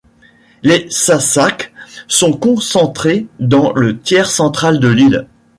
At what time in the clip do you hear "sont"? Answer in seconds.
2.07-2.33